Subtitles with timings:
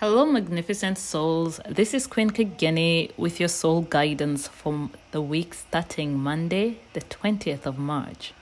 [0.00, 1.60] Hello, magnificent souls.
[1.68, 7.66] This is Queen Kigeni with your soul guidance from the week starting Monday, the 20th
[7.66, 8.32] of March.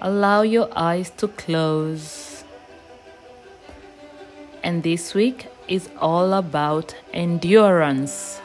[0.00, 2.42] Allow your eyes to close.
[4.64, 8.40] And this week is all about endurance.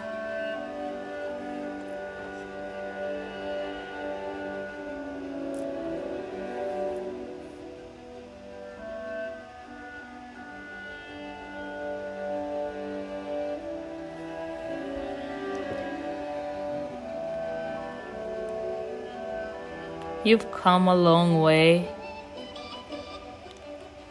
[20.23, 21.89] You've come a long way.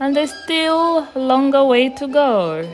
[0.00, 2.68] And there's still a longer way to go.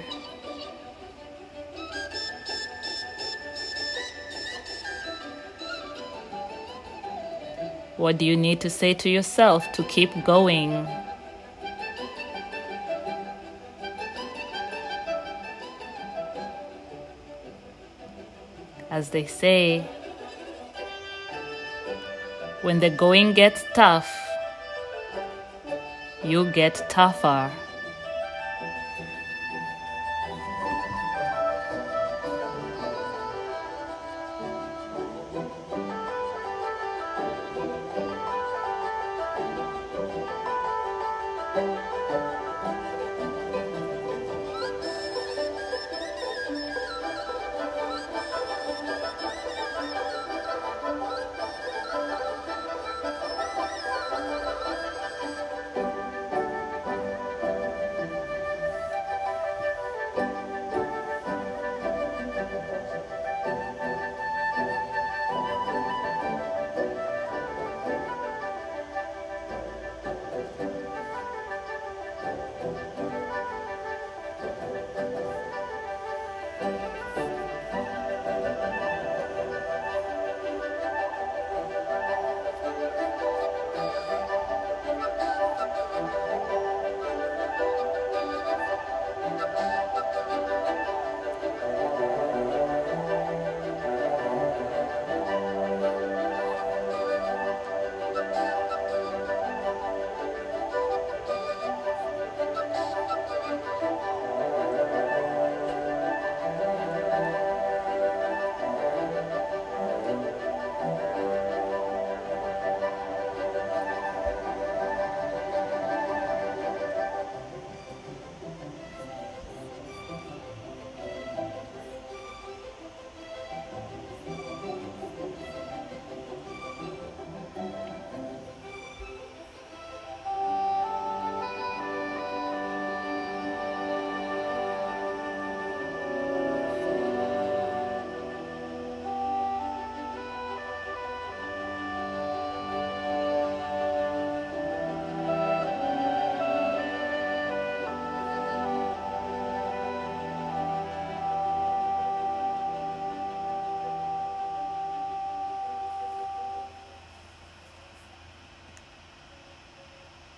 [7.98, 10.87] What do you need to say to yourself to keep going?
[18.88, 19.87] As they say,
[22.66, 24.10] when the going gets tough,
[26.24, 27.48] you get tougher.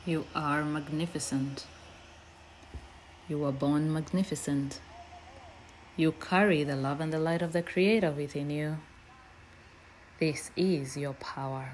[0.09, 1.67] You are magnificent.
[3.29, 4.81] You were born magnificent.
[5.99, 8.79] You carry the love and the light of the Creator within you.
[10.19, 11.73] This is your power.